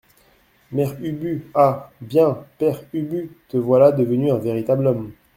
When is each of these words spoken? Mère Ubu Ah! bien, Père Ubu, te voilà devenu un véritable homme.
Mère 0.71 0.95
Ubu 0.99 1.45
Ah! 1.53 1.91
bien, 2.01 2.43
Père 2.57 2.81
Ubu, 2.91 3.37
te 3.49 3.57
voilà 3.57 3.91
devenu 3.91 4.31
un 4.31 4.39
véritable 4.39 4.87
homme. 4.87 5.11